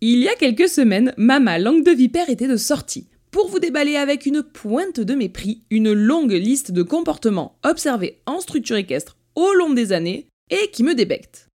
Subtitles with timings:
[0.00, 3.96] Il y a quelques semaines, Mama Langue de Vipère était de sortie pour vous déballer
[3.96, 9.52] avec une pointe de mépris une longue liste de comportements observés en structure équestre au
[9.54, 11.48] long des années et qui me débectent.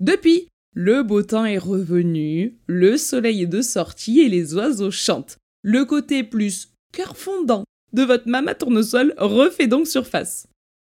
[0.00, 5.36] Depuis, le beau temps est revenu, le soleil est de sortie et les oiseaux chantent.
[5.62, 10.46] Le côté plus cœur fondant de votre Mama Tournesol refait donc surface.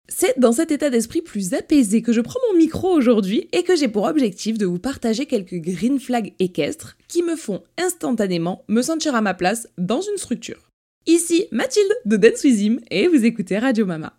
[0.07, 3.75] C'est dans cet état d'esprit plus apaisé que je prends mon micro aujourd'hui et que
[3.75, 8.83] j'ai pour objectif de vous partager quelques green flags équestres qui me font instantanément me
[8.83, 10.69] sentir à ma place dans une structure.
[11.07, 14.13] Ici Mathilde de Dance With et vous écoutez Radio Mama.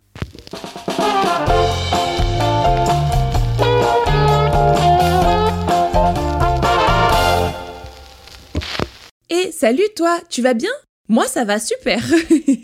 [9.29, 10.71] Et salut toi, tu vas bien?
[11.09, 12.03] Moi, ça va super.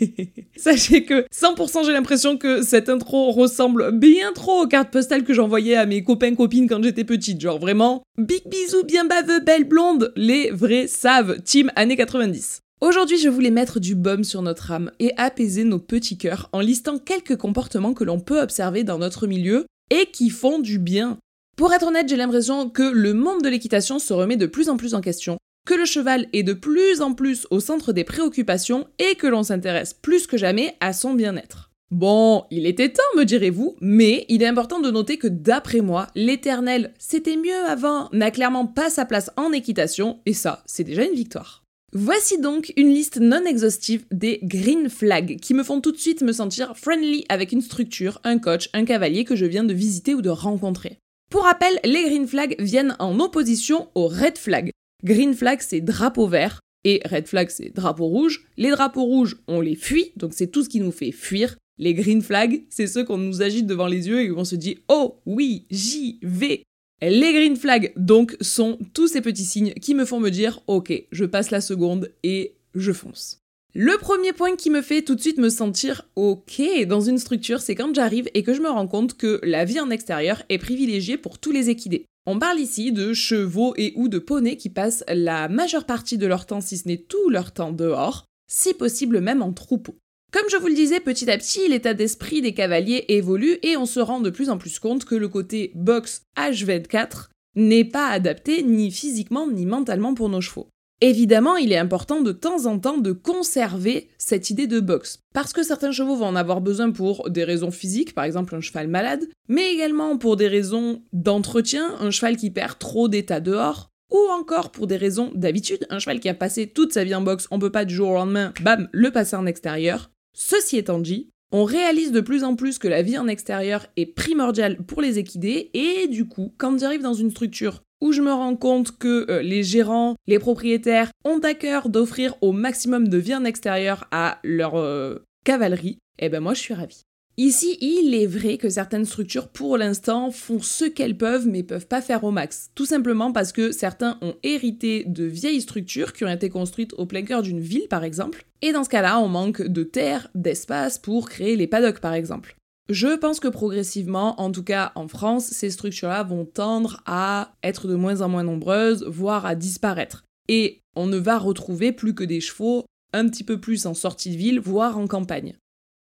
[0.56, 5.32] Sachez que 100% j'ai l'impression que cette intro ressemble bien trop aux cartes postales que
[5.32, 7.40] j'envoyais à mes copains copines quand j'étais petite.
[7.40, 12.60] Genre vraiment, big bisous bien baveux, belle blonde, les vrais savent, team années 90.
[12.82, 16.60] Aujourd'hui, je voulais mettre du baume sur notre âme et apaiser nos petits cœurs en
[16.60, 21.16] listant quelques comportements que l'on peut observer dans notre milieu et qui font du bien.
[21.56, 24.76] Pour être honnête, j'ai l'impression que le monde de l'équitation se remet de plus en
[24.76, 28.86] plus en question que le cheval est de plus en plus au centre des préoccupations
[28.98, 31.70] et que l'on s'intéresse plus que jamais à son bien-être.
[31.90, 36.08] Bon, il était temps, me direz-vous, mais il est important de noter que d'après moi,
[36.14, 41.04] l'éternel c'était mieux avant n'a clairement pas sa place en équitation, et ça, c'est déjà
[41.04, 41.62] une victoire.
[41.92, 46.22] Voici donc une liste non exhaustive des green flags qui me font tout de suite
[46.22, 50.14] me sentir friendly avec une structure, un coach, un cavalier que je viens de visiter
[50.14, 50.98] ou de rencontrer.
[51.30, 54.72] Pour rappel, les green flags viennent en opposition aux red flags,
[55.04, 56.60] Green flag, c'est drapeau vert.
[56.84, 58.46] Et red flag, c'est drapeau rouge.
[58.56, 61.56] Les drapeaux rouges, on les fuit, donc c'est tout ce qui nous fait fuir.
[61.78, 64.78] Les green flags, c'est ceux qu'on nous agite devant les yeux et où se dit
[64.88, 66.62] Oh oui, j'y vais.
[67.02, 70.92] Les green flags, donc, sont tous ces petits signes qui me font me dire Ok,
[71.10, 73.43] je passe la seconde et je fonce.
[73.76, 77.60] Le premier point qui me fait tout de suite me sentir ok dans une structure,
[77.60, 80.58] c'est quand j'arrive et que je me rends compte que la vie en extérieur est
[80.58, 82.06] privilégiée pour tous les équidés.
[82.24, 86.26] On parle ici de chevaux et ou de poneys qui passent la majeure partie de
[86.28, 89.96] leur temps, si ce n'est tout leur temps dehors, si possible même en troupeau.
[90.32, 93.86] Comme je vous le disais, petit à petit, l'état d'esprit des cavaliers évolue et on
[93.86, 97.26] se rend de plus en plus compte que le côté box H24
[97.56, 100.68] n'est pas adapté ni physiquement ni mentalement pour nos chevaux.
[101.00, 105.52] Évidemment, il est important de temps en temps de conserver cette idée de boxe, parce
[105.52, 108.88] que certains chevaux vont en avoir besoin pour des raisons physiques, par exemple un cheval
[108.88, 114.18] malade, mais également pour des raisons d'entretien, un cheval qui perd trop d'état dehors, ou
[114.30, 117.48] encore pour des raisons d'habitude, un cheval qui a passé toute sa vie en boxe,
[117.50, 120.10] on peut pas du jour au lendemain, bam, le passer en extérieur.
[120.32, 124.06] Ceci étant dit, on réalise de plus en plus que la vie en extérieur est
[124.06, 128.32] primordiale pour les équidés, et du coup, quand j'arrive dans une structure où je me
[128.32, 133.18] rends compte que euh, les gérants, les propriétaires ont à cœur d'offrir au maximum de
[133.18, 137.04] vie en extérieur à leur euh, cavalerie, et eh ben moi je suis ravie.
[137.36, 141.88] Ici, il est vrai que certaines structures, pour l'instant, font ce qu'elles peuvent, mais peuvent
[141.88, 142.70] pas faire au max.
[142.76, 147.06] Tout simplement parce que certains ont hérité de vieilles structures qui ont été construites au
[147.06, 148.44] plein cœur d'une ville, par exemple.
[148.62, 152.54] Et dans ce cas-là, on manque de terre, d'espace pour créer les paddocks, par exemple.
[152.90, 157.88] Je pense que progressivement, en tout cas en France, ces structures-là vont tendre à être
[157.88, 160.24] de moins en moins nombreuses, voire à disparaître.
[160.48, 162.84] Et on ne va retrouver plus que des chevaux
[163.14, 165.56] un petit peu plus en sortie de ville, voire en campagne.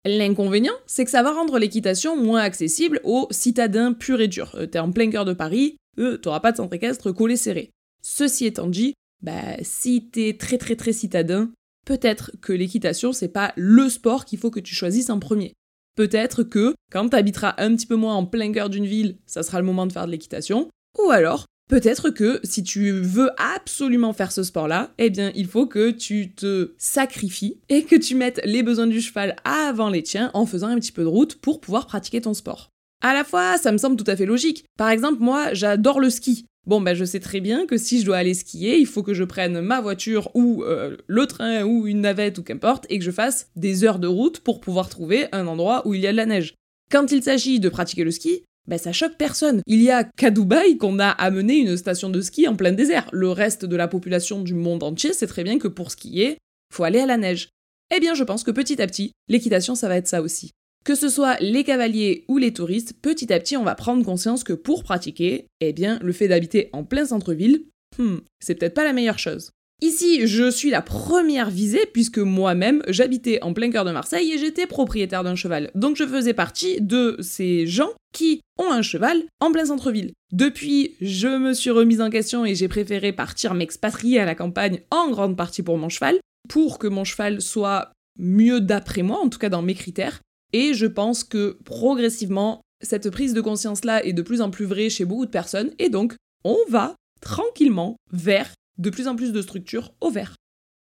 [0.04, 4.54] L'inconvénient, c'est que ça va rendre l'équitation moins accessible aux citadins purs et durs.
[4.54, 7.70] Euh, t'es en plein cœur de Paris, eux, t'auras pas de centre équestre collé serré.
[8.02, 11.50] Ceci étant dit, bah, si t'es très très très citadin,
[11.84, 15.54] peut-être que l'équitation, c'est pas le sport qu'il faut que tu choisisses en premier.
[15.98, 19.42] Peut-être que quand tu habiteras un petit peu moins en plein cœur d'une ville, ça
[19.42, 20.68] sera le moment de faire de l'équitation.
[20.96, 25.66] Ou alors, peut-être que si tu veux absolument faire ce sport-là, eh bien, il faut
[25.66, 30.30] que tu te sacrifies et que tu mettes les besoins du cheval avant les tiens
[30.34, 32.70] en faisant un petit peu de route pour pouvoir pratiquer ton sport.
[33.02, 34.66] À la fois, ça me semble tout à fait logique.
[34.78, 36.44] Par exemple, moi, j'adore le ski.
[36.68, 39.14] Bon, ben je sais très bien que si je dois aller skier, il faut que
[39.14, 43.04] je prenne ma voiture ou euh, le train ou une navette ou qu'importe et que
[43.06, 46.12] je fasse des heures de route pour pouvoir trouver un endroit où il y a
[46.12, 46.52] de la neige.
[46.90, 49.62] Quand il s'agit de pratiquer le ski, ben ça choque personne.
[49.66, 53.08] Il y a qu'à Dubaï qu'on a amené une station de ski en plein désert.
[53.12, 56.36] Le reste de la population du monde entier sait très bien que pour skier,
[56.70, 57.48] faut aller à la neige.
[57.96, 60.50] Eh bien, je pense que petit à petit, l'équitation, ça va être ça aussi.
[60.88, 64.42] Que ce soit les cavaliers ou les touristes, petit à petit on va prendre conscience
[64.42, 67.64] que pour pratiquer, eh bien le fait d'habiter en plein centre-ville,
[67.98, 69.50] hmm, c'est peut-être pas la meilleure chose.
[69.82, 74.38] Ici, je suis la première visée puisque moi-même, j'habitais en plein cœur de Marseille et
[74.38, 75.70] j'étais propriétaire d'un cheval.
[75.74, 80.12] Donc je faisais partie de ces gens qui ont un cheval en plein centre-ville.
[80.32, 84.80] Depuis, je me suis remise en question et j'ai préféré partir m'expatrier à la campagne
[84.90, 86.16] en grande partie pour mon cheval,
[86.48, 90.22] pour que mon cheval soit mieux d'après moi, en tout cas dans mes critères.
[90.52, 94.88] Et je pense que progressivement, cette prise de conscience-là est de plus en plus vraie
[94.90, 96.14] chez beaucoup de personnes, et donc
[96.44, 100.36] on va tranquillement vers de plus en plus de structures au vert.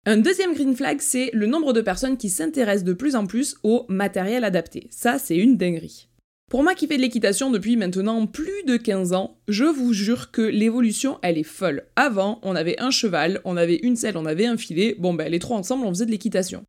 [0.06, 3.58] Un deuxième green flag, c'est le nombre de personnes qui s'intéressent de plus en plus
[3.64, 4.88] au matériel adapté.
[4.90, 6.08] Ça, c'est une dinguerie.
[6.50, 10.32] Pour moi qui fais de l'équitation depuis maintenant plus de 15 ans, je vous jure
[10.32, 11.84] que l'évolution, elle est folle.
[11.98, 15.30] Avant, on avait un cheval, on avait une selle, on avait un filet, bon ben
[15.30, 16.64] les trois ensemble, on faisait de l'équitation.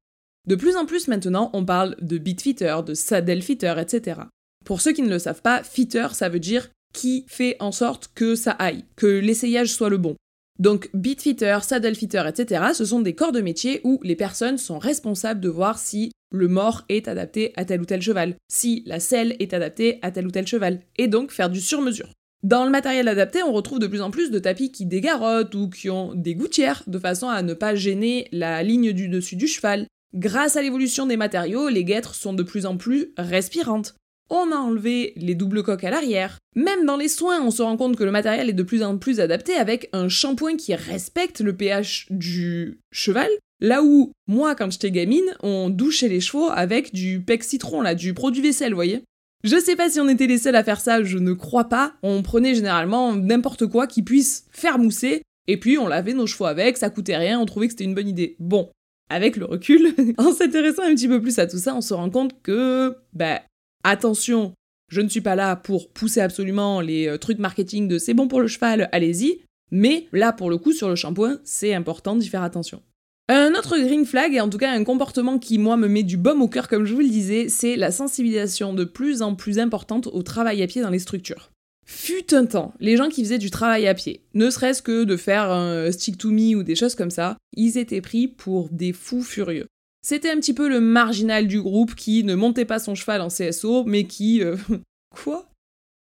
[0.48, 4.22] De plus en plus maintenant, on parle de beat fitter, de saddle fitter, etc.
[4.64, 8.10] Pour ceux qui ne le savent pas, fitter, ça veut dire qui fait en sorte
[8.14, 10.16] que ça aille, que l'essayage soit le bon.
[10.58, 15.40] Donc beatfitter, saddlefitter, etc., ce sont des corps de métier où les personnes sont responsables
[15.40, 19.36] de voir si le mort est adapté à tel ou tel cheval, si la selle
[19.38, 22.10] est adaptée à tel ou tel cheval, et donc faire du sur-mesure.
[22.42, 25.68] Dans le matériel adapté, on retrouve de plus en plus de tapis qui dégarottent ou
[25.68, 29.46] qui ont des gouttières, de façon à ne pas gêner la ligne du dessus du
[29.46, 29.86] cheval.
[30.14, 33.94] Grâce à l'évolution des matériaux, les guêtres sont de plus en plus respirantes
[34.30, 36.38] on a enlevé les doubles coques à l'arrière.
[36.54, 38.98] Même dans les soins, on se rend compte que le matériel est de plus en
[38.98, 43.30] plus adapté avec un shampoing qui respecte le pH du cheval.
[43.60, 47.94] Là où, moi, quand j'étais gamine, on douchait les chevaux avec du pec citron, là,
[47.94, 49.02] du produit vaisselle, vous voyez.
[49.44, 51.94] Je sais pas si on était les seuls à faire ça, je ne crois pas.
[52.02, 56.46] On prenait généralement n'importe quoi qui puisse faire mousser, et puis on lavait nos chevaux
[56.46, 58.36] avec, ça coûtait rien, on trouvait que c'était une bonne idée.
[58.38, 58.68] Bon,
[59.10, 62.10] avec le recul, en s'intéressant un petit peu plus à tout ça, on se rend
[62.10, 63.40] compte que, bah,
[63.84, 64.52] Attention,
[64.90, 68.28] je ne suis pas là pour pousser absolument les euh, trucs marketing de c'est bon
[68.28, 69.40] pour le cheval, allez-y,
[69.70, 72.82] mais là pour le coup sur le shampoing, c'est important d'y faire attention.
[73.28, 76.16] Un autre green flag, et en tout cas un comportement qui moi me met du
[76.16, 79.58] baume au cœur comme je vous le disais, c'est la sensibilisation de plus en plus
[79.58, 81.50] importante au travail à pied dans les structures.
[81.90, 85.16] Fut un temps, les gens qui faisaient du travail à pied, ne serait-ce que de
[85.16, 88.92] faire un stick to me ou des choses comme ça, ils étaient pris pour des
[88.92, 89.68] fous furieux.
[90.02, 93.28] C'était un petit peu le marginal du groupe qui ne montait pas son cheval en
[93.28, 94.42] CSO, mais qui...
[94.42, 94.56] Euh,
[95.10, 95.48] quoi?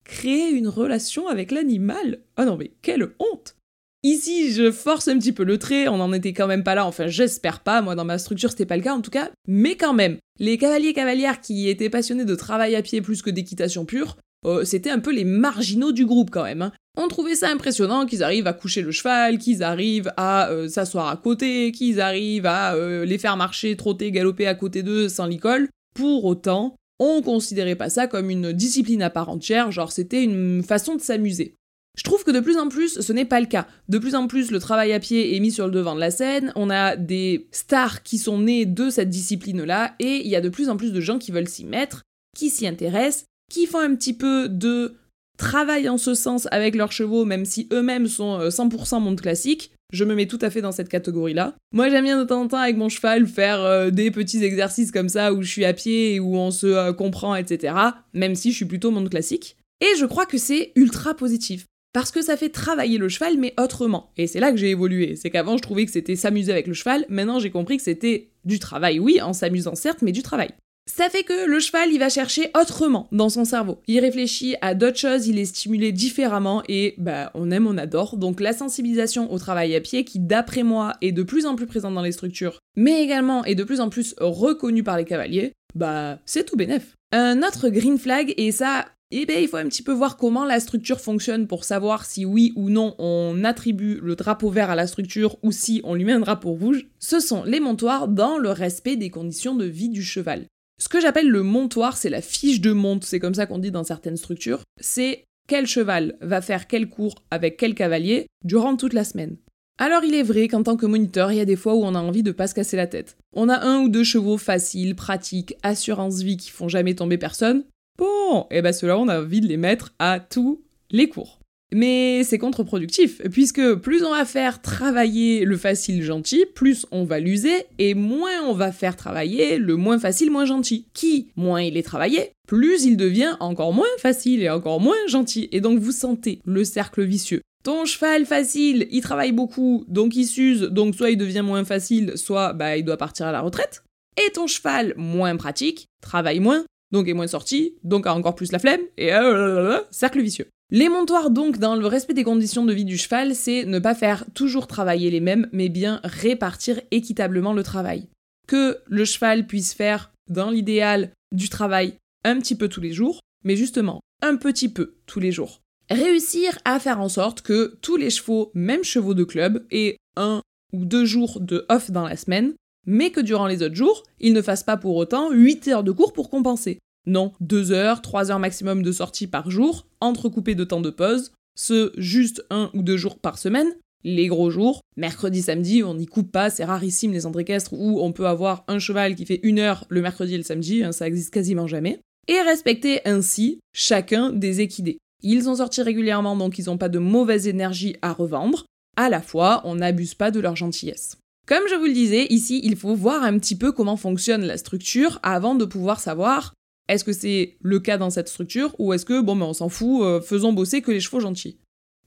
[0.04, 2.18] Créer une relation avec l'animal?
[2.36, 3.54] Ah non mais quelle honte!
[4.02, 6.84] Ici, je force un petit peu le trait, on n'en était quand même pas là,
[6.84, 9.76] enfin j'espère pas, moi dans ma structure c'était pas le cas en tout cas, mais
[9.76, 13.84] quand même, les cavaliers cavalières qui étaient passionnés de travail à pied plus que d'équitation
[13.84, 14.16] pure,
[14.46, 16.62] euh, c'était un peu les marginaux du groupe quand même.
[16.62, 16.72] Hein.
[16.96, 21.08] On trouvait ça impressionnant qu'ils arrivent à coucher le cheval, qu'ils arrivent à euh, s'asseoir
[21.08, 25.26] à côté, qu'ils arrivent à euh, les faire marcher, trotter, galoper à côté d'eux sans
[25.26, 25.68] l'école.
[25.94, 30.62] Pour autant, on considérait pas ça comme une discipline à part entière, genre c'était une
[30.62, 31.54] façon de s'amuser.
[31.98, 33.66] Je trouve que de plus en plus, ce n'est pas le cas.
[33.88, 36.10] De plus en plus, le travail à pied est mis sur le devant de la
[36.10, 40.42] scène, on a des stars qui sont nées de cette discipline-là, et il y a
[40.42, 42.02] de plus en plus de gens qui veulent s'y mettre,
[42.36, 44.96] qui s'y intéressent, qui font un petit peu de
[45.36, 49.72] travail en ce sens avec leurs chevaux, même si eux-mêmes sont 100% euh, monde classique.
[49.92, 51.54] Je me mets tout à fait dans cette catégorie-là.
[51.72, 54.90] Moi, j'aime bien de temps en temps avec mon cheval faire euh, des petits exercices
[54.90, 57.74] comme ça où je suis à pied et où on se euh, comprend, etc.
[58.12, 59.56] Même si je suis plutôt monde classique.
[59.80, 61.66] Et je crois que c'est ultra positif.
[61.92, 64.10] Parce que ça fait travailler le cheval, mais autrement.
[64.16, 65.16] Et c'est là que j'ai évolué.
[65.16, 67.06] C'est qu'avant, je trouvais que c'était s'amuser avec le cheval.
[67.08, 70.50] Maintenant, j'ai compris que c'était du travail, oui, en s'amusant certes, mais du travail.
[70.88, 73.82] Ça fait que le cheval, il va chercher autrement dans son cerveau.
[73.86, 78.16] Il réfléchit à d'autres choses, il est stimulé différemment et bah on aime, on adore.
[78.16, 81.66] Donc la sensibilisation au travail à pied qui d'après moi est de plus en plus
[81.66, 85.52] présente dans les structures, mais également est de plus en plus reconnue par les cavaliers,
[85.74, 86.94] bah c'est tout bénef.
[87.12, 90.44] Un autre green flag, et ça, eh ben, il faut un petit peu voir comment
[90.44, 94.74] la structure fonctionne pour savoir si oui ou non on attribue le drapeau vert à
[94.74, 96.86] la structure ou si on lui met un drapeau rouge.
[97.00, 100.46] Ce sont les montoirs dans le respect des conditions de vie du cheval.
[100.78, 103.70] Ce que j'appelle le montoir, c'est la fiche de monte, c'est comme ça qu'on dit
[103.70, 104.60] dans certaines structures.
[104.80, 109.36] C'est quel cheval va faire quel cours avec quel cavalier durant toute la semaine.
[109.78, 111.94] Alors il est vrai qu'en tant que moniteur, il y a des fois où on
[111.94, 113.16] a envie de pas se casser la tête.
[113.34, 117.64] On a un ou deux chevaux faciles, pratiques, assurance vie qui font jamais tomber personne.
[117.98, 121.40] Bon, et eh ben ceux-là on a envie de les mettre à tous les cours.
[121.72, 127.18] Mais c'est contre-productif, puisque plus on va faire travailler le facile gentil, plus on va
[127.18, 130.86] l'user, et moins on va faire travailler le moins facile moins gentil.
[130.94, 135.48] Qui, moins il est travaillé, plus il devient encore moins facile et encore moins gentil.
[135.50, 137.40] Et donc vous sentez le cercle vicieux.
[137.64, 142.12] Ton cheval facile, il travaille beaucoup, donc il s'use, donc soit il devient moins facile,
[142.14, 143.82] soit bah, il doit partir à la retraite.
[144.24, 148.52] Et ton cheval moins pratique, travaille moins, donc est moins sorti, donc a encore plus
[148.52, 150.48] la flemme, et euh, cercle vicieux.
[150.70, 153.94] Les montoirs donc dans le respect des conditions de vie du cheval, c'est ne pas
[153.94, 158.08] faire toujours travailler les mêmes, mais bien répartir équitablement le travail.
[158.48, 163.20] Que le cheval puisse faire, dans l'idéal, du travail un petit peu tous les jours,
[163.44, 165.60] mais justement un petit peu tous les jours.
[165.88, 170.42] Réussir à faire en sorte que tous les chevaux, même chevaux de club, aient un
[170.72, 172.54] ou deux jours de off dans la semaine,
[172.86, 175.92] mais que durant les autres jours, ils ne fassent pas pour autant 8 heures de
[175.92, 176.78] cours pour compenser.
[177.06, 181.32] Non, 2 heures, 3 heures maximum de sortie par jour, entrecoupées de temps de pause,
[181.56, 183.72] ce juste un ou deux jours par semaine,
[184.04, 188.00] les gros jours, mercredi, samedi, on n'y coupe pas, c'est rarissime les centres équestres où
[188.00, 190.92] on peut avoir un cheval qui fait une heure le mercredi et le samedi, hein,
[190.92, 194.98] ça existe quasiment jamais, et respecter ainsi chacun des équidés.
[195.22, 198.66] Ils sont sortis régulièrement donc ils n'ont pas de mauvaise énergie à revendre,
[198.96, 201.18] à la fois on n'abuse pas de leur gentillesse.
[201.46, 204.58] Comme je vous le disais, ici, il faut voir un petit peu comment fonctionne la
[204.58, 206.54] structure avant de pouvoir savoir
[206.88, 209.68] est-ce que c'est le cas dans cette structure ou est-ce que, bon, ben on s'en
[209.68, 211.58] fout, euh, faisons bosser que les chevaux gentils.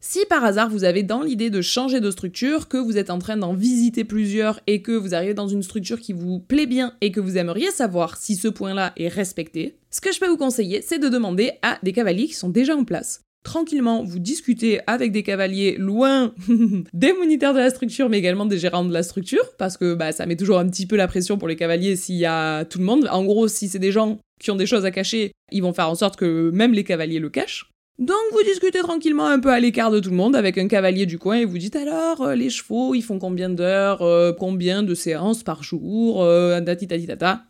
[0.02, 3.20] Si par hasard vous avez dans l'idée de changer de structure, que vous êtes en
[3.20, 6.94] train d'en visiter plusieurs et que vous arrivez dans une structure qui vous plaît bien
[7.00, 10.38] et que vous aimeriez savoir si ce point-là est respecté, ce que je peux vous
[10.38, 14.80] conseiller, c'est de demander à des cavaliers qui sont déjà en place tranquillement, vous discutez
[14.88, 16.34] avec des cavaliers loin
[16.94, 20.12] des moniteurs de la structure, mais également des gérants de la structure, parce que bah,
[20.12, 22.80] ça met toujours un petit peu la pression pour les cavaliers s'il y a tout
[22.80, 23.08] le monde.
[23.12, 25.90] En gros, si c'est des gens qui ont des choses à cacher, ils vont faire
[25.90, 27.70] en sorte que même les cavaliers le cachent.
[28.00, 31.06] Donc vous discutez tranquillement un peu à l'écart de tout le monde avec un cavalier
[31.06, 34.84] du coin et vous dites alors euh, les chevaux ils font combien d'heures, euh, combien
[34.84, 36.62] de séances par jour, euh.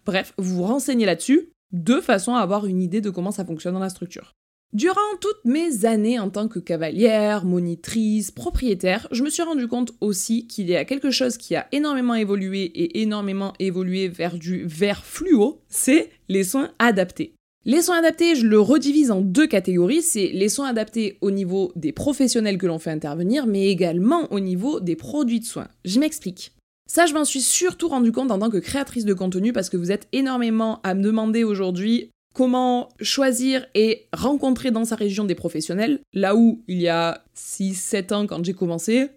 [0.08, 3.75] Bref, vous vous renseignez là-dessus de façon à avoir une idée de comment ça fonctionne
[3.75, 4.34] dans la structure.
[4.72, 9.94] Durant toutes mes années en tant que cavalière, monitrice, propriétaire, je me suis rendu compte
[10.00, 14.66] aussi qu'il y a quelque chose qui a énormément évolué et énormément évolué vers du
[14.68, 17.34] vert fluo, c'est les soins adaptés.
[17.66, 21.72] Les soins adaptés, je le redivise en deux catégories, c'est les soins adaptés au niveau
[21.76, 25.70] des professionnels que l'on fait intervenir, mais également au niveau des produits de soins.
[25.84, 26.52] Je m'explique.
[26.88, 29.78] Ça, je m'en suis surtout rendu compte en tant que créatrice de contenu parce que
[29.78, 35.36] vous êtes énormément à me demander aujourd'hui comment choisir et rencontrer dans sa région des
[35.36, 39.08] professionnels, là où il y a 6-7 ans quand j'ai commencé,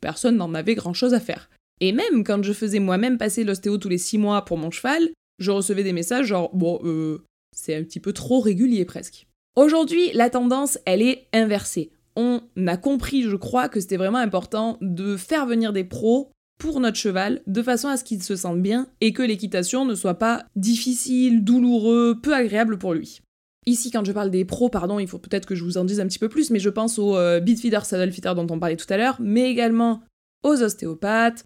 [0.00, 1.50] personne n'en avait grand-chose à faire.
[1.80, 5.10] Et même quand je faisais moi-même passer l'ostéo tous les 6 mois pour mon cheval,
[5.38, 7.24] je recevais des messages genre bon, euh,
[7.56, 9.26] c'est un petit peu trop régulier presque.
[9.56, 11.90] Aujourd'hui, la tendance, elle est inversée.
[12.16, 16.80] On a compris, je crois, que c'était vraiment important de faire venir des pros pour
[16.80, 20.18] notre cheval de façon à ce qu'il se sente bien et que l'équitation ne soit
[20.18, 23.20] pas difficile, douloureux, peu agréable pour lui.
[23.66, 26.00] Ici, quand je parle des pros, pardon, il faut peut-être que je vous en dise
[26.00, 28.96] un petit peu plus, mais je pense aux euh, feeder dont on parlait tout à
[28.96, 30.02] l'heure, mais également
[30.42, 31.44] aux ostéopathes,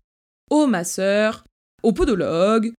[0.50, 1.45] aux masseurs,
[1.83, 2.73] aux podologues,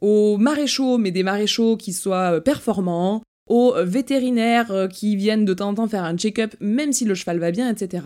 [0.00, 5.54] aux maréchaux, mais des maréchaux qui soient euh, performants, aux vétérinaires euh, qui viennent de
[5.54, 8.04] temps en temps faire un check-up, même si le cheval va bien, etc.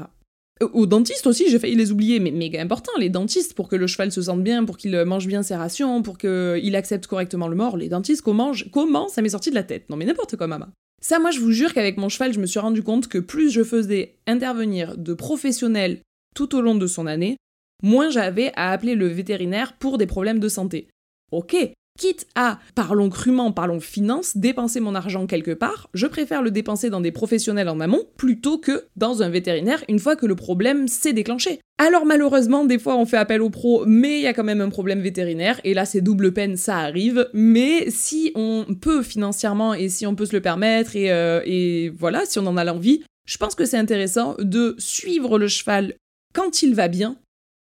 [0.62, 3.76] Euh, aux dentistes aussi, j'ai failli les oublier, mais méga important, les dentistes, pour que
[3.76, 7.06] le cheval se sente bien, pour qu'il euh, mange bien ses rations, pour qu'il accepte
[7.06, 7.76] correctement le mort.
[7.76, 10.66] Les dentistes, comment, comment ça m'est sorti de la tête Non mais n'importe quoi, maman.
[11.00, 13.50] Ça, moi, je vous jure qu'avec mon cheval, je me suis rendu compte que plus
[13.50, 16.00] je faisais intervenir de professionnels
[16.34, 17.36] tout au long de son année,
[17.82, 20.88] moins j'avais à appeler le vétérinaire pour des problèmes de santé.
[21.30, 21.56] Ok,
[21.98, 26.88] quitte à, parlons crûment, parlons finance, dépenser mon argent quelque part, je préfère le dépenser
[26.88, 30.88] dans des professionnels en amont plutôt que dans un vétérinaire une fois que le problème
[30.88, 31.60] s'est déclenché.
[31.76, 34.60] Alors malheureusement, des fois on fait appel aux pros, mais il y a quand même
[34.60, 39.74] un problème vétérinaire, et là c'est double peine, ça arrive, mais si on peut financièrement
[39.74, 42.64] et si on peut se le permettre, et, euh, et voilà, si on en a
[42.64, 45.94] l'envie, je pense que c'est intéressant de suivre le cheval
[46.32, 47.16] quand il va bien,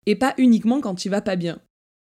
[0.06, 1.61] et pas uniquement quand il va pas bien.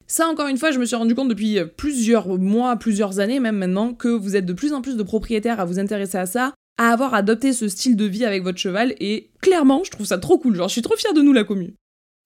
[0.07, 3.57] Ça, encore une fois, je me suis rendu compte depuis plusieurs mois, plusieurs années même
[3.57, 6.55] maintenant, que vous êtes de plus en plus de propriétaires à vous intéresser à ça,
[6.79, 10.19] à avoir adopté ce style de vie avec votre cheval, et clairement, je trouve ça
[10.19, 11.73] trop cool, genre je suis trop fière de nous la commune.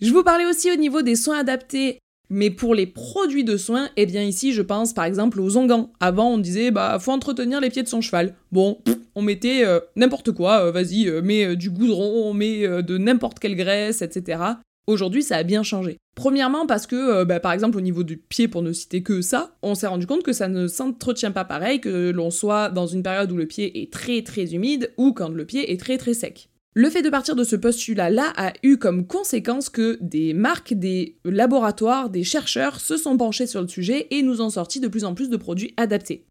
[0.00, 1.98] Je vous parlais aussi au niveau des soins adaptés,
[2.30, 5.92] mais pour les produits de soins, eh bien ici je pense par exemple aux onguents.
[5.98, 8.34] Avant on disait bah faut entretenir les pieds de son cheval.
[8.52, 8.78] Bon,
[9.14, 13.38] on mettait euh, n'importe quoi, euh, vas-y, euh, mets du goudron, on met de n'importe
[13.38, 14.42] quelle graisse, etc.
[14.88, 15.98] Aujourd'hui, ça a bien changé.
[16.14, 19.20] Premièrement parce que, euh, bah, par exemple, au niveau du pied, pour ne citer que
[19.20, 22.86] ça, on s'est rendu compte que ça ne s'entretient pas pareil que l'on soit dans
[22.86, 25.98] une période où le pied est très très humide ou quand le pied est très
[25.98, 26.48] très sec.
[26.72, 31.18] Le fait de partir de ce postulat-là a eu comme conséquence que des marques, des
[31.26, 35.04] laboratoires, des chercheurs se sont penchés sur le sujet et nous ont sorti de plus
[35.04, 36.24] en plus de produits adaptés.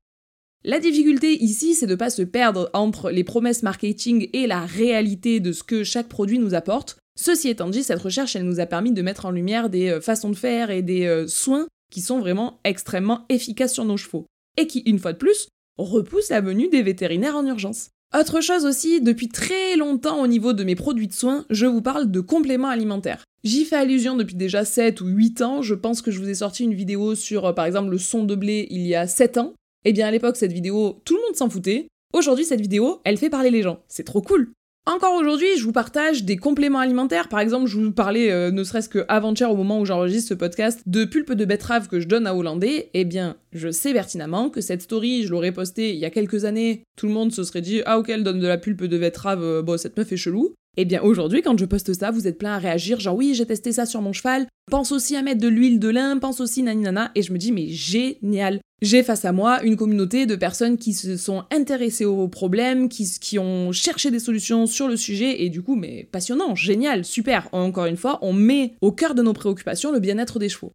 [0.63, 4.65] La difficulté ici, c'est de ne pas se perdre entre les promesses marketing et la
[4.65, 8.59] réalité de ce que chaque produit nous apporte, Ceci étant dit, cette recherche, elle nous
[8.59, 11.67] a permis de mettre en lumière des euh, façons de faire et des euh, soins
[11.91, 14.25] qui sont vraiment extrêmement efficaces sur nos chevaux.
[14.55, 17.89] Et qui, une fois de plus, repousse la venue des vétérinaires en urgence.
[18.17, 21.81] Autre chose aussi, depuis très longtemps au niveau de mes produits de soins, je vous
[21.81, 23.23] parle de compléments alimentaires.
[23.43, 26.35] J'y fais allusion depuis déjà 7 ou 8 ans, je pense que je vous ai
[26.35, 29.37] sorti une vidéo sur euh, par exemple le son de blé il y a 7
[29.37, 29.53] ans.
[29.85, 31.87] Eh bien à l'époque cette vidéo, tout le monde s'en foutait.
[32.13, 33.83] Aujourd'hui cette vidéo, elle fait parler les gens.
[33.87, 34.51] C'est trop cool.
[34.87, 37.27] Encore aujourd'hui, je vous partage des compléments alimentaires.
[37.27, 40.81] Par exemple, je vous parlais, euh, ne serait-ce qu'avant-hier, au moment où j'enregistre ce podcast,
[40.85, 42.89] de pulpe de betterave que je donne à Hollandais.
[42.93, 46.45] Eh bien, je sais pertinemment que cette story, je l'aurais postée il y a quelques
[46.45, 46.83] années.
[46.95, 49.43] Tout le monde se serait dit Ah, ok, elle donne de la pulpe de betterave,
[49.43, 50.53] euh, bon, cette meuf est chelou.
[50.77, 53.45] Eh bien aujourd'hui, quand je poste ça, vous êtes plein à réagir, genre oui, j'ai
[53.45, 56.63] testé ça sur mon cheval, pense aussi à mettre de l'huile de lin, pense aussi
[56.63, 58.61] naninana, et je me dis mais génial.
[58.83, 63.39] J'ai face à moi une communauté de personnes qui se sont intéressées aux problèmes, qui,
[63.39, 67.49] ont cherché des solutions sur le sujet, et du coup, mais passionnant, génial, super.
[67.53, 70.73] Encore une fois, on met au cœur de nos préoccupations le bien-être des chevaux.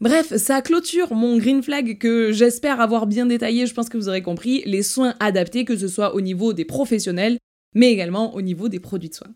[0.00, 4.08] Bref, ça clôture mon green flag que j'espère avoir bien détaillé, je pense que vous
[4.08, 7.38] aurez compris, les soins adaptés, que ce soit au niveau des professionnels,
[7.76, 9.32] mais également au niveau des produits de soins.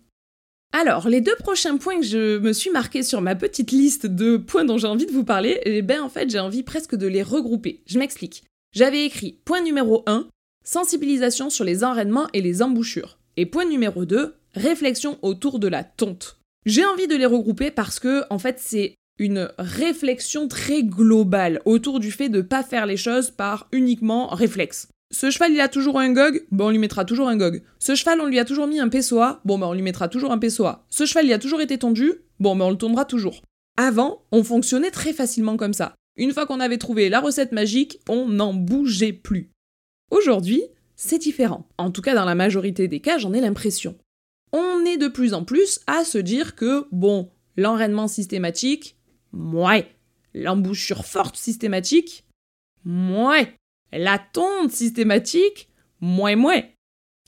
[0.73, 4.37] Alors, les deux prochains points que je me suis marqué sur ma petite liste de
[4.37, 7.07] points dont j'ai envie de vous parler, eh ben en fait j'ai envie presque de
[7.07, 7.83] les regrouper.
[7.87, 8.45] Je m'explique.
[8.73, 10.29] J'avais écrit point numéro 1,
[10.65, 13.19] sensibilisation sur les enraînements et les embouchures.
[13.39, 16.39] Et point numéro 2, réflexion autour de la tonte.
[16.67, 21.99] J'ai envie de les regrouper parce que, en fait, c'est une réflexion très globale autour
[21.99, 24.89] du fait de ne pas faire les choses par uniquement réflexe.
[25.11, 27.63] Ce cheval, il a toujours un gog, bon, on lui mettra toujours un gog.
[27.79, 30.33] Ce cheval, on lui a toujours mis un PSOA, bon, ben, on lui mettra toujours
[30.33, 30.85] un PSOA.
[30.91, 33.43] Ce cheval, il a toujours été tondu, bon, ben, on le tournera toujours.
[33.79, 35.95] Avant, on fonctionnait très facilement comme ça.
[36.17, 39.51] Une fois qu'on avait trouvé la recette magique, on n'en bougeait plus.
[40.11, 40.63] Aujourd'hui,
[40.97, 41.69] c'est différent.
[41.79, 43.97] En tout cas, dans la majorité des cas, j'en ai l'impression.
[44.53, 48.97] On est de plus en plus à se dire que, bon, l'enraînement systématique,
[49.33, 49.87] mouais.
[50.35, 52.27] L'embouchure forte systématique,
[52.85, 53.55] mouais.
[53.93, 55.69] La tonte systématique,
[56.01, 56.63] moins moins.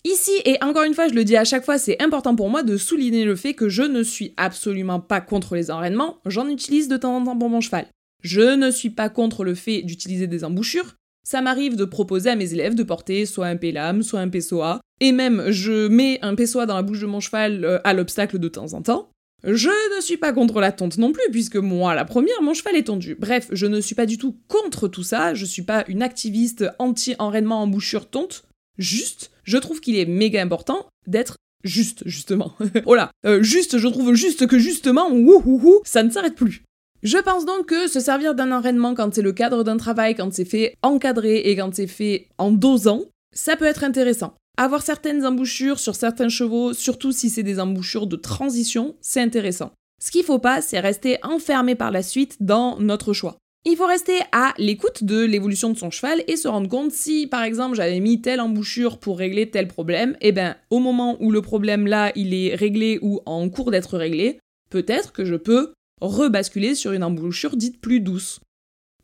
[0.05, 2.63] Ici, et encore une fois, je le dis à chaque fois, c'est important pour moi
[2.63, 6.89] de souligner le fait que je ne suis absolument pas contre les enraînements, j'en utilise
[6.89, 7.87] de temps en temps pour mon cheval.
[8.23, 12.37] Je ne suis pas contre le fait d'utiliser des embouchures, ça m'arrive de proposer à
[12.37, 16.35] mes élèves de porter soit un pélam, soit un PSOA, et même je mets un
[16.35, 19.11] PSOA dans la bouche de mon cheval euh, à l'obstacle de temps en temps.
[19.45, 22.77] Je ne suis pas contre la tonte non plus, puisque moi, la première, mon cheval
[22.77, 23.17] est tondu.
[23.19, 26.65] Bref, je ne suis pas du tout contre tout ça, je suis pas une activiste
[26.79, 28.45] anti-enraînement en bouchure tonte.
[28.79, 32.53] Juste, je trouve qu'il est méga important d'être juste, justement.
[32.87, 36.63] oh là, euh, juste, je trouve juste que justement, wouhouhou, ça ne s'arrête plus.
[37.03, 40.33] Je pense donc que se servir d'un enraînement quand c'est le cadre d'un travail, quand
[40.35, 44.35] c'est fait encadré et quand c'est fait en dosant, ça peut être intéressant.
[44.57, 49.73] Avoir certaines embouchures sur certains chevaux, surtout si c'est des embouchures de transition, c'est intéressant.
[50.03, 53.37] Ce qu'il faut pas, c'est rester enfermé par la suite dans notre choix.
[53.67, 57.27] Il faut rester à l'écoute de l'évolution de son cheval et se rendre compte si,
[57.27, 61.19] par exemple, j'avais mis telle embouchure pour régler tel problème, et eh ben, au moment
[61.21, 64.39] où le problème là, il est réglé ou en cours d'être réglé,
[64.71, 68.41] peut-être que je peux rebasculer sur une embouchure dite plus douce.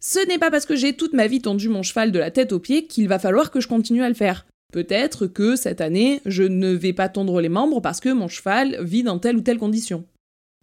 [0.01, 2.53] Ce n'est pas parce que j'ai toute ma vie tendu mon cheval de la tête
[2.53, 4.47] aux pieds qu'il va falloir que je continue à le faire.
[4.73, 8.83] Peut-être que cette année, je ne vais pas tondre les membres parce que mon cheval
[8.83, 10.05] vit dans telle ou telle condition.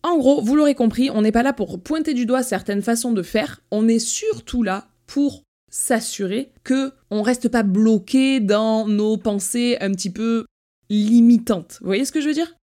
[0.04, 3.14] En gros, vous l'aurez compris, on n'est pas là pour pointer du doigt certaines façons
[3.14, 9.18] de faire, on est surtout là pour s'assurer que on reste pas bloqué dans nos
[9.18, 10.46] pensées un petit peu
[10.90, 11.78] limitantes.
[11.80, 12.54] Vous voyez ce que je veux dire?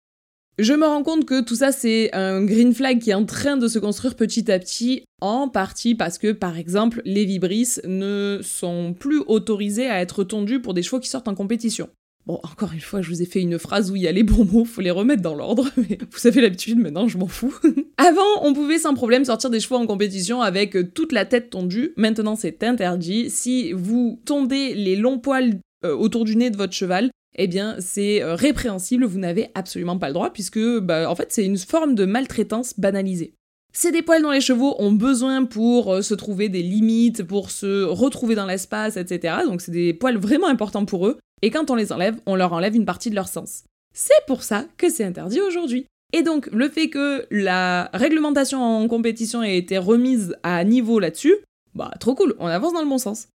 [0.63, 3.57] Je me rends compte que tout ça, c'est un green flag qui est en train
[3.57, 8.41] de se construire petit à petit, en partie parce que, par exemple, les vibrisses ne
[8.43, 11.89] sont plus autorisés à être tondus pour des chevaux qui sortent en compétition.
[12.27, 14.23] Bon, encore une fois, je vous ai fait une phrase où il y a les
[14.23, 17.55] bons mots, faut les remettre dans l'ordre, mais vous avez l'habitude, maintenant je m'en fous.
[17.97, 21.93] Avant, on pouvait sans problème sortir des chevaux en compétition avec toute la tête tondue,
[21.97, 23.31] maintenant c'est interdit.
[23.31, 27.77] Si vous tondez les longs poils euh, autour du nez de votre cheval, eh bien
[27.79, 31.59] c'est euh, répréhensible, vous n'avez absolument pas le droit puisque bah, en fait c'est une
[31.59, 33.35] forme de maltraitance banalisée.
[33.73, 37.51] C'est des poils dont les chevaux ont besoin pour euh, se trouver des limites, pour
[37.51, 39.39] se retrouver dans l'espace, etc.
[39.47, 42.53] Donc c'est des poils vraiment importants pour eux, et quand on les enlève, on leur
[42.53, 43.65] enlève une partie de leur sens.
[43.95, 45.87] C'est pour ça que c'est interdit aujourd'hui.
[46.13, 51.37] Et donc le fait que la réglementation en compétition ait été remise à niveau là-dessus,
[51.75, 53.29] bah trop cool, on avance dans le bon sens.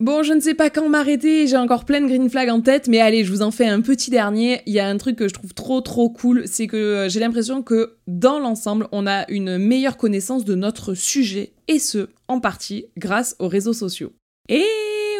[0.00, 2.88] Bon, je ne sais pas quand m'arrêter, j'ai encore plein de green flags en tête,
[2.88, 4.60] mais allez, je vous en fais un petit dernier.
[4.66, 7.20] Il y a un truc que je trouve trop trop cool, c'est que euh, j'ai
[7.20, 12.40] l'impression que dans l'ensemble, on a une meilleure connaissance de notre sujet, et ce, en
[12.40, 14.12] partie, grâce aux réseaux sociaux.
[14.48, 14.66] Et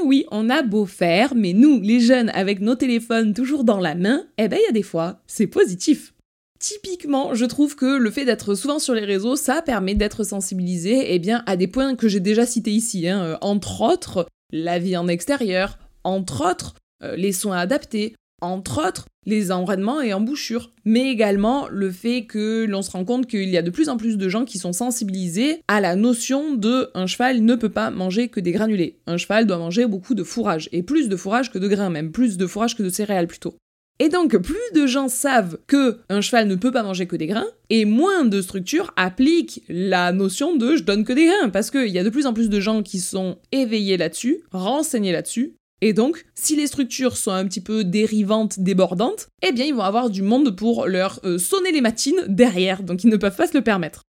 [0.05, 3.95] oui, on a beau faire, mais nous, les jeunes, avec nos téléphones toujours dans la
[3.95, 6.15] main, eh ben il y a des fois, c'est positif.
[6.59, 11.15] Typiquement, je trouve que le fait d'être souvent sur les réseaux, ça permet d'être sensibilisé
[11.15, 13.07] eh bien, à des points que j'ai déjà cités ici.
[13.07, 13.39] Hein.
[13.41, 19.51] Entre autres, la vie en extérieur, entre autres euh, les soins adaptés, entre autres les
[19.51, 23.63] enraînements et embouchures, mais également le fait que l'on se rend compte qu'il y a
[23.63, 27.41] de plus en plus de gens qui sont sensibilisés à la notion de un cheval
[27.41, 28.99] ne peut pas manger que des granulés.
[29.07, 32.13] Un cheval doit manger beaucoup de fourrage, et plus de fourrage que de grains même,
[32.13, 33.57] plus de fourrage que de céréales plutôt.
[34.01, 37.29] Et donc, plus de gens savent que un cheval ne peut pas manger que des
[37.29, 41.71] grains, et moins de structures appliquent la notion de je donne que des grains, parce
[41.71, 45.55] qu'il y a de plus en plus de gens qui sont éveillés là-dessus, renseignés là-dessus,
[45.81, 49.83] et donc, si les structures sont un petit peu dérivantes, débordantes, eh bien ils vont
[49.83, 53.47] avoir du monde pour leur euh, sonner les matines derrière, donc ils ne peuvent pas
[53.47, 54.03] se le permettre.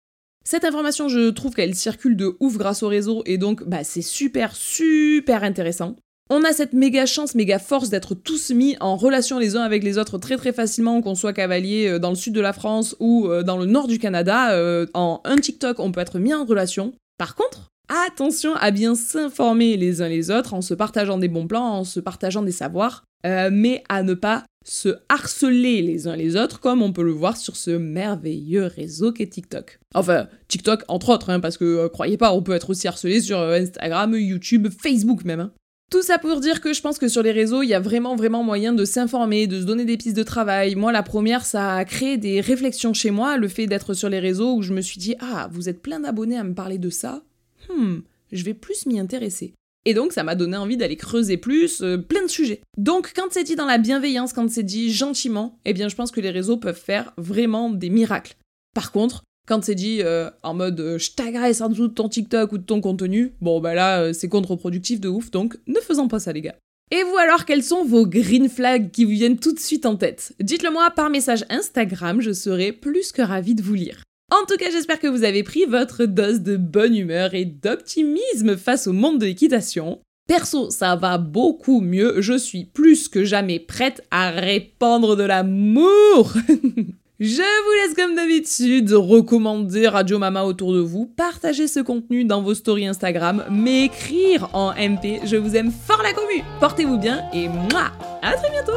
[0.46, 4.02] Cette information, je trouve qu'elle circule de ouf grâce au réseau, et donc bah, c'est
[4.02, 5.96] super, super intéressant.
[6.30, 9.84] On a cette méga chance, méga force d'être tous mis en relation les uns avec
[9.84, 12.96] les autres très très facilement, qu'on soit cavalier euh, dans le sud de la France
[12.98, 14.56] ou euh, dans le nord du Canada.
[14.94, 16.92] En un TikTok, on peut être mis en relation.
[17.18, 21.46] Par contre, Attention à bien s'informer les uns les autres en se partageant des bons
[21.46, 26.16] plans, en se partageant des savoirs, euh, mais à ne pas se harceler les uns
[26.16, 29.78] les autres comme on peut le voir sur ce merveilleux réseau qu'est TikTok.
[29.94, 33.20] Enfin, TikTok entre autres, hein, parce que euh, croyez pas, on peut être aussi harcelé
[33.20, 35.40] sur euh, Instagram, YouTube, Facebook même.
[35.40, 35.52] Hein.
[35.94, 38.16] Tout ça pour dire que je pense que sur les réseaux, il y a vraiment
[38.16, 40.74] vraiment moyen de s'informer, de se donner des pistes de travail.
[40.74, 44.18] Moi, la première, ça a créé des réflexions chez moi, le fait d'être sur les
[44.18, 46.90] réseaux où je me suis dit ah, vous êtes plein d'abonnés à me parler de
[46.90, 47.22] ça
[47.68, 47.98] hmm,
[48.32, 49.54] je vais plus m'y intéresser.
[49.84, 52.60] Et donc ça m'a donné envie d'aller creuser plus, euh, plein de sujets.
[52.76, 56.10] Donc quand c'est dit dans la bienveillance, quand c'est dit gentiment, eh bien je pense
[56.10, 58.34] que les réseaux peuvent faire vraiment des miracles.
[58.74, 62.08] Par contre, quand c'est dit euh, en mode euh, je t'agresse en dessous de ton
[62.08, 66.08] TikTok ou de ton contenu, bon bah là c'est contre-productif de ouf, donc ne faisons
[66.08, 66.56] pas ça les gars.
[66.90, 69.96] Et vous alors, quels sont vos green flags qui vous viennent tout de suite en
[69.96, 74.02] tête Dites-le moi par message Instagram, je serai plus que ravie de vous lire.
[74.30, 78.56] En tout cas, j'espère que vous avez pris votre dose de bonne humeur et d'optimisme
[78.56, 80.00] face au monde de l'équitation.
[80.26, 86.32] Perso, ça va beaucoup mieux, je suis plus que jamais prête à répandre de l'amour
[87.26, 92.42] Je vous laisse comme d'habitude recommander Radio Mama autour de vous, partager ce contenu dans
[92.42, 95.20] vos stories Instagram, m'écrire en MP.
[95.24, 96.44] Je vous aime fort la commu.
[96.60, 98.72] Portez-vous bien et moi, à très bientôt